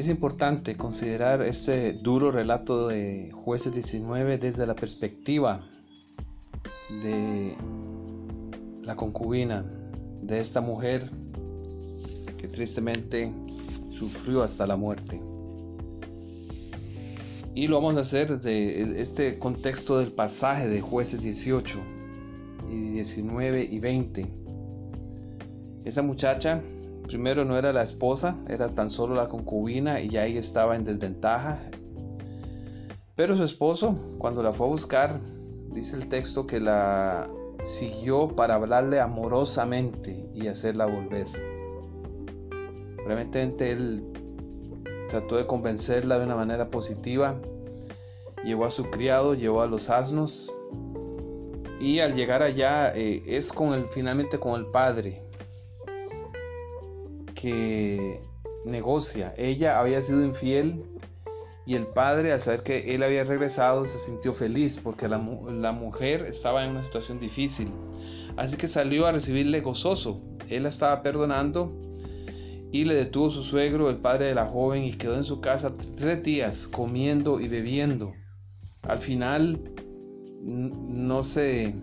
Es 0.00 0.08
importante 0.08 0.78
considerar 0.78 1.42
este 1.42 1.92
duro 1.92 2.30
relato 2.30 2.88
de 2.88 3.30
jueces 3.32 3.74
19 3.74 4.38
desde 4.38 4.66
la 4.66 4.72
perspectiva 4.72 5.60
de 7.02 7.54
la 8.82 8.96
concubina, 8.96 9.62
de 10.22 10.40
esta 10.40 10.62
mujer 10.62 11.10
que 12.38 12.48
tristemente 12.48 13.30
sufrió 13.90 14.42
hasta 14.42 14.66
la 14.66 14.76
muerte. 14.76 15.20
Y 17.54 17.66
lo 17.66 17.76
vamos 17.76 17.98
a 17.98 18.00
hacer 18.00 18.40
de 18.40 19.02
este 19.02 19.38
contexto 19.38 19.98
del 19.98 20.12
pasaje 20.12 20.66
de 20.66 20.80
jueces 20.80 21.20
18 21.20 21.78
y 22.70 22.74
19 22.92 23.68
y 23.70 23.78
20. 23.78 24.26
Esa 25.84 26.00
muchacha 26.00 26.62
Primero 27.10 27.44
no 27.44 27.58
era 27.58 27.72
la 27.72 27.82
esposa, 27.82 28.36
era 28.48 28.68
tan 28.68 28.88
solo 28.88 29.16
la 29.16 29.28
concubina 29.28 30.00
y 30.00 30.08
ya 30.10 30.26
ella 30.26 30.38
estaba 30.38 30.76
en 30.76 30.84
desventaja. 30.84 31.58
Pero 33.16 33.36
su 33.36 33.42
esposo, 33.42 33.98
cuando 34.18 34.44
la 34.44 34.52
fue 34.52 34.68
a 34.68 34.70
buscar, 34.70 35.20
dice 35.72 35.96
el 35.96 36.08
texto 36.08 36.46
que 36.46 36.60
la 36.60 37.26
siguió 37.64 38.28
para 38.28 38.54
hablarle 38.54 39.00
amorosamente 39.00 40.30
y 40.36 40.46
hacerla 40.46 40.86
volver. 40.86 41.26
Realmente 43.04 43.72
él 43.72 44.04
trató 45.08 45.36
de 45.36 45.48
convencerla 45.48 46.16
de 46.16 46.26
una 46.26 46.36
manera 46.36 46.70
positiva. 46.70 47.40
Llevó 48.44 48.66
a 48.66 48.70
su 48.70 48.84
criado, 48.84 49.34
llevó 49.34 49.62
a 49.62 49.66
los 49.66 49.90
asnos. 49.90 50.54
Y 51.80 51.98
al 51.98 52.14
llegar 52.14 52.44
allá 52.44 52.94
eh, 52.94 53.24
es 53.26 53.52
con 53.52 53.72
el, 53.72 53.86
finalmente 53.86 54.38
con 54.38 54.54
el 54.54 54.66
padre 54.66 55.24
que 57.40 58.20
negocia. 58.64 59.32
Ella 59.36 59.80
había 59.80 60.02
sido 60.02 60.24
infiel 60.24 60.84
y 61.66 61.74
el 61.74 61.86
padre 61.86 62.32
al 62.32 62.40
saber 62.40 62.62
que 62.62 62.94
él 62.94 63.02
había 63.02 63.24
regresado 63.24 63.86
se 63.86 63.98
sintió 63.98 64.32
feliz 64.32 64.80
porque 64.82 65.08
la, 65.08 65.18
mujer 65.18 66.26
estaba 66.26 66.64
en 66.64 66.72
una 66.72 66.82
situación 66.82 67.18
difícil. 67.18 67.68
Así 68.36 68.56
que 68.56 68.66
salió 68.66 69.06
a 69.06 69.12
recibirle 69.12 69.60
gozoso. 69.60 70.20
Él 70.48 70.64
la 70.64 70.68
estaba 70.68 71.02
perdonando 71.02 71.72
y 72.72 72.84
le 72.84 72.94
detuvo 72.94 73.30
su 73.30 73.42
suegro, 73.42 73.90
el 73.90 73.98
padre 73.98 74.26
de 74.26 74.34
la 74.34 74.46
joven, 74.46 74.84
y 74.84 74.92
quedó 74.92 75.16
en 75.16 75.24
su 75.24 75.40
casa 75.40 75.72
tres 75.96 76.22
días 76.22 76.68
comiendo 76.68 77.40
y 77.40 77.48
bebiendo. 77.48 78.12
Al 78.82 79.00
final 79.00 79.60
no 80.42 81.22
se 81.22 81.74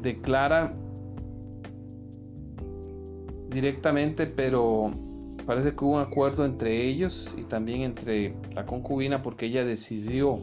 declara 0.00 0.74
directamente, 3.54 4.26
pero 4.26 4.92
parece 5.46 5.74
que 5.74 5.84
hubo 5.84 5.94
un 5.94 6.00
acuerdo 6.00 6.44
entre 6.44 6.86
ellos 6.86 7.34
y 7.38 7.44
también 7.44 7.82
entre 7.82 8.34
la 8.52 8.66
concubina 8.66 9.22
porque 9.22 9.46
ella 9.46 9.64
decidió 9.64 10.40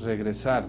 regresar. 0.00 0.66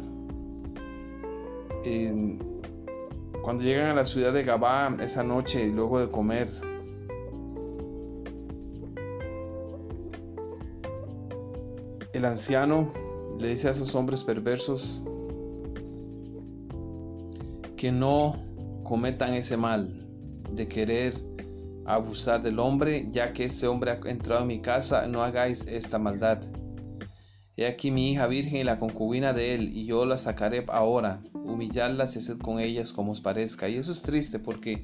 cuando 3.43 3.63
llegan 3.63 3.87
a 3.87 3.93
la 3.95 4.05
ciudad 4.05 4.31
de 4.33 4.43
Gabá 4.43 4.95
esa 5.01 5.23
noche, 5.23 5.65
luego 5.67 5.99
de 5.99 6.09
comer, 6.09 6.47
el 12.13 12.25
anciano 12.25 12.93
le 13.39 13.47
dice 13.47 13.69
a 13.69 13.71
esos 13.71 13.95
hombres 13.95 14.23
perversos 14.23 15.01
que 17.75 17.91
no 17.91 18.35
cometan 18.83 19.33
ese 19.33 19.57
mal 19.57 20.10
de 20.51 20.67
querer 20.67 21.15
abusar 21.85 22.41
del 22.41 22.59
hombre, 22.59 23.07
ya 23.11 23.33
que 23.33 23.45
este 23.45 23.67
hombre 23.67 23.91
ha 23.91 24.09
entrado 24.09 24.41
en 24.41 24.47
mi 24.47 24.61
casa, 24.61 25.07
no 25.07 25.23
hagáis 25.23 25.65
esta 25.67 25.97
maldad. 25.99 26.39
He 27.57 27.67
aquí 27.67 27.91
mi 27.91 28.11
hija 28.11 28.27
virgen 28.27 28.61
y 28.61 28.63
la 28.63 28.79
concubina 28.79 29.33
de 29.33 29.55
él, 29.55 29.75
y 29.75 29.85
yo 29.85 30.05
la 30.05 30.17
sacaré 30.17 30.65
ahora, 30.69 31.21
humillarlas 31.33 32.15
y 32.15 32.19
hacer 32.19 32.37
con 32.37 32.59
ellas 32.59 32.93
como 32.93 33.11
os 33.11 33.21
parezca. 33.21 33.67
Y 33.67 33.75
eso 33.75 33.91
es 33.91 34.01
triste 34.01 34.39
porque 34.39 34.83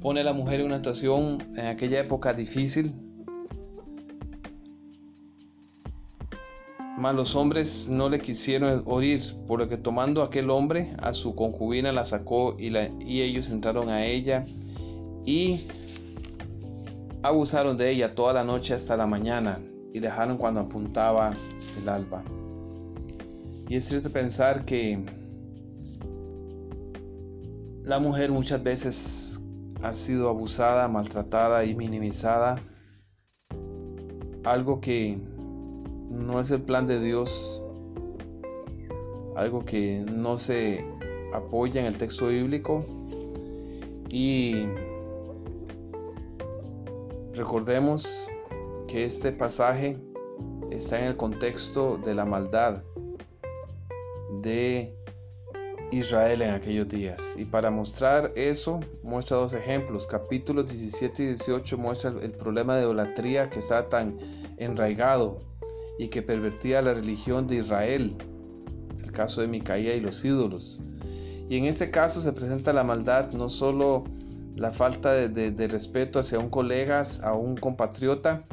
pone 0.00 0.20
a 0.20 0.24
la 0.24 0.32
mujer 0.32 0.60
en 0.60 0.66
una 0.66 0.76
situación 0.76 1.38
en 1.56 1.66
aquella 1.66 2.00
época 2.00 2.32
difícil. 2.34 2.94
Mas 6.98 7.16
los 7.16 7.34
hombres 7.34 7.88
no 7.88 8.08
le 8.08 8.20
quisieron 8.20 8.82
oír, 8.86 9.22
por 9.48 9.58
lo 9.58 9.68
que 9.68 9.76
tomando 9.76 10.22
aquel 10.22 10.50
hombre 10.50 10.94
a 10.98 11.12
su 11.12 11.34
concubina 11.34 11.90
la 11.90 12.04
sacó 12.04 12.54
y, 12.58 12.70
la, 12.70 12.90
y 13.00 13.22
ellos 13.22 13.50
entraron 13.50 13.88
a 13.88 14.06
ella 14.06 14.44
y 15.24 15.66
abusaron 17.22 17.76
de 17.76 17.90
ella 17.90 18.14
toda 18.14 18.32
la 18.32 18.44
noche 18.44 18.74
hasta 18.74 18.96
la 18.96 19.06
mañana 19.06 19.60
y 19.92 20.00
dejaron 20.00 20.36
cuando 20.36 20.60
apuntaba 20.60 21.30
el 21.80 21.88
alba. 21.88 22.24
Y 23.68 23.76
es 23.76 23.88
triste 23.88 24.10
pensar 24.10 24.64
que 24.64 25.02
la 27.84 27.98
mujer 27.98 28.30
muchas 28.30 28.62
veces 28.62 29.40
ha 29.82 29.92
sido 29.92 30.28
abusada, 30.28 30.88
maltratada 30.88 31.64
y 31.64 31.74
minimizada. 31.74 32.56
Algo 34.44 34.80
que 34.80 35.18
no 36.10 36.40
es 36.40 36.50
el 36.50 36.62
plan 36.62 36.86
de 36.86 37.00
Dios. 37.00 37.62
Algo 39.36 39.64
que 39.64 40.04
no 40.12 40.36
se 40.36 40.84
apoya 41.32 41.80
en 41.80 41.86
el 41.86 41.98
texto 41.98 42.28
bíblico. 42.28 42.84
Y 44.08 44.66
Recordemos 47.34 48.28
que 48.86 49.06
este 49.06 49.32
pasaje 49.32 49.96
está 50.70 50.98
en 50.98 51.06
el 51.06 51.16
contexto 51.16 51.96
de 51.96 52.14
la 52.14 52.26
maldad 52.26 52.82
de 54.42 54.94
Israel 55.90 56.42
en 56.42 56.50
aquellos 56.50 56.88
días. 56.88 57.22
Y 57.38 57.46
para 57.46 57.70
mostrar 57.70 58.32
eso, 58.34 58.80
muestra 59.02 59.38
dos 59.38 59.54
ejemplos. 59.54 60.06
Capítulos 60.06 60.70
17 60.70 61.22
y 61.22 61.26
18 61.28 61.78
muestra 61.78 62.10
el 62.10 62.32
problema 62.32 62.76
de 62.76 62.82
idolatría 62.82 63.48
que 63.48 63.60
está 63.60 63.88
tan 63.88 64.18
enraigado 64.58 65.40
y 65.98 66.08
que 66.08 66.20
pervertía 66.20 66.82
la 66.82 66.92
religión 66.92 67.46
de 67.46 67.56
Israel. 67.56 68.14
El 69.02 69.10
caso 69.10 69.40
de 69.40 69.48
Micaía 69.48 69.94
y 69.94 70.00
los 70.00 70.22
ídolos. 70.22 70.80
Y 71.48 71.56
en 71.56 71.64
este 71.64 71.90
caso 71.90 72.20
se 72.20 72.32
presenta 72.32 72.74
la 72.74 72.84
maldad 72.84 73.32
no 73.32 73.48
solo 73.48 74.04
la 74.56 74.70
falta 74.70 75.12
de, 75.12 75.68
respeto 75.68 76.18
hacia 76.18 76.38
un 76.38 76.50
colega, 76.50 77.02
a 77.22 77.34
un 77.34 77.56
compatriota, 77.56 78.44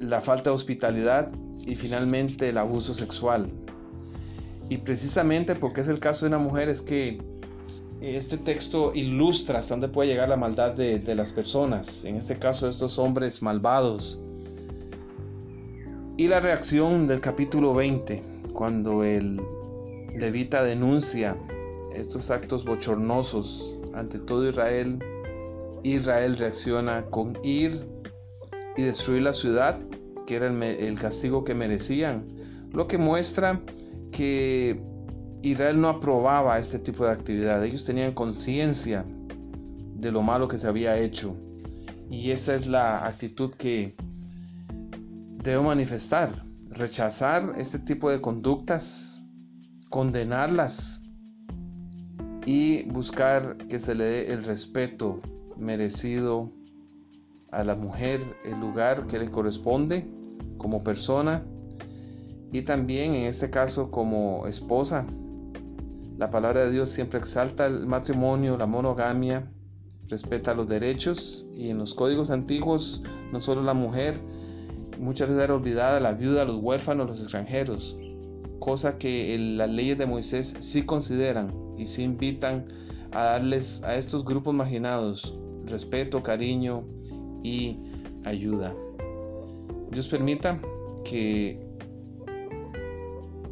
la 0.00 0.20
falta 0.20 0.50
de 0.50 0.56
hospitalidad 0.56 1.30
y 1.60 1.74
finalmente 1.74 2.48
el 2.48 2.58
abuso 2.58 2.94
sexual. 2.94 3.48
Y 4.68 4.78
precisamente 4.78 5.54
porque 5.54 5.80
es 5.80 5.88
el 5.88 5.98
caso 5.98 6.26
de 6.26 6.28
una 6.28 6.38
mujer 6.38 6.68
es 6.68 6.80
que 6.80 7.20
este 8.00 8.38
texto 8.38 8.92
ilustra 8.94 9.58
hasta 9.58 9.74
dónde 9.74 9.88
puede 9.88 10.08
llegar 10.08 10.28
la 10.28 10.36
maldad 10.36 10.72
de, 10.72 10.98
de 10.98 11.14
las 11.14 11.32
personas, 11.32 12.04
en 12.04 12.16
este 12.16 12.38
caso 12.38 12.68
estos 12.68 12.98
hombres 12.98 13.42
malvados. 13.42 14.20
Y 16.16 16.28
la 16.28 16.40
reacción 16.40 17.08
del 17.08 17.20
capítulo 17.20 17.74
20, 17.74 18.22
cuando 18.52 19.04
el 19.04 19.40
levita 20.14 20.62
denuncia 20.62 21.36
estos 21.94 22.30
actos 22.30 22.64
bochornosos 22.64 23.80
ante 23.94 24.18
todo 24.18 24.48
Israel, 24.48 24.98
Israel 25.82 26.36
reacciona 26.36 27.04
con 27.06 27.38
ir 27.42 27.86
y 28.76 28.82
destruir 28.82 29.22
la 29.22 29.32
ciudad, 29.32 29.78
que 30.26 30.36
era 30.36 30.46
el, 30.46 30.98
castigo 30.98 31.44
que 31.44 31.54
merecían, 31.54 32.26
lo 32.72 32.86
que 32.86 32.98
muestra 32.98 33.60
que 34.12 34.80
Israel 35.42 35.80
no 35.80 35.88
aprobaba 35.88 36.58
este 36.58 36.78
tipo 36.78 37.04
de 37.04 37.12
actividad, 37.12 37.64
ellos 37.64 37.84
tenían 37.84 38.12
conciencia 38.12 39.04
de 39.94 40.12
lo 40.12 40.22
malo 40.22 40.48
que 40.48 40.58
se 40.58 40.66
había 40.66 40.98
hecho 40.98 41.36
y 42.10 42.32
esa 42.32 42.54
es 42.54 42.66
la 42.66 43.06
actitud 43.06 43.52
que 43.54 43.94
debo 45.42 45.62
manifestar, 45.62 46.44
rechazar 46.68 47.54
este 47.56 47.78
tipo 47.78 48.10
de 48.10 48.20
conductas, 48.20 49.24
condenarlas 49.90 51.02
y 52.46 52.82
buscar 52.84 53.56
que 53.68 53.78
se 53.78 53.94
le 53.94 54.04
dé 54.04 54.32
el 54.32 54.44
respeto 54.44 55.20
merecido 55.56 56.50
a 57.50 57.64
la 57.64 57.74
mujer, 57.74 58.20
el 58.44 58.58
lugar 58.60 59.06
que 59.06 59.18
le 59.18 59.30
corresponde 59.30 60.06
como 60.56 60.82
persona 60.82 61.44
y 62.52 62.62
también 62.62 63.14
en 63.14 63.26
este 63.26 63.50
caso 63.50 63.90
como 63.90 64.46
esposa. 64.46 65.06
La 66.18 66.30
palabra 66.30 66.64
de 66.64 66.70
Dios 66.70 66.90
siempre 66.90 67.18
exalta 67.18 67.66
el 67.66 67.86
matrimonio, 67.86 68.56
la 68.56 68.66
monogamia, 68.66 69.50
respeta 70.08 70.54
los 70.54 70.68
derechos 70.68 71.46
y 71.54 71.70
en 71.70 71.78
los 71.78 71.94
códigos 71.94 72.30
antiguos 72.30 73.02
no 73.32 73.40
solo 73.40 73.62
la 73.62 73.74
mujer, 73.74 74.20
muchas 74.98 75.28
veces 75.28 75.44
era 75.44 75.54
olvidada 75.54 76.00
la 76.00 76.12
viuda, 76.12 76.44
los 76.44 76.56
huérfanos, 76.56 77.08
los 77.08 77.20
extranjeros, 77.20 77.96
cosa 78.58 78.98
que 78.98 79.36
las 79.38 79.70
leyes 79.70 79.96
de 79.96 80.06
Moisés 80.06 80.54
sí 80.60 80.82
consideran 80.82 81.69
y 81.80 81.86
se 81.86 82.02
invitan 82.02 82.66
a 83.12 83.24
darles 83.24 83.82
a 83.82 83.96
estos 83.96 84.24
grupos 84.24 84.54
marginados 84.54 85.34
respeto, 85.64 86.22
cariño 86.22 86.84
y 87.42 87.78
ayuda. 88.24 88.74
Dios 89.90 90.08
permita 90.08 90.60
que 91.04 91.58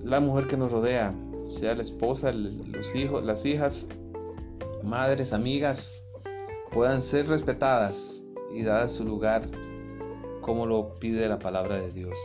la 0.02 0.20
mujer 0.20 0.46
que 0.46 0.56
nos 0.56 0.70
rodea, 0.70 1.14
sea 1.48 1.74
la 1.74 1.82
esposa, 1.82 2.32
los 2.32 2.94
hijos, 2.94 3.24
las 3.24 3.44
hijas, 3.44 3.86
madres, 4.82 5.32
amigas, 5.32 5.94
puedan 6.72 7.00
ser 7.00 7.28
respetadas 7.28 8.22
y 8.54 8.62
dadas 8.62 8.92
su 8.92 9.04
lugar 9.04 9.48
como 10.42 10.66
lo 10.66 10.94
pide 10.96 11.28
la 11.28 11.38
palabra 11.38 11.76
de 11.76 11.90
Dios. 11.90 12.18